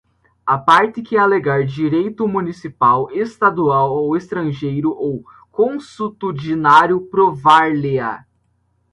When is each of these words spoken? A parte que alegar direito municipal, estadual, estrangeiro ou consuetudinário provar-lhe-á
A 0.47 0.57
parte 0.57 1.03
que 1.03 1.15
alegar 1.15 1.63
direito 1.63 2.27
municipal, 2.27 3.07
estadual, 3.11 4.15
estrangeiro 4.17 4.89
ou 4.89 5.23
consuetudinário 5.51 6.99
provar-lhe-á 7.01 8.25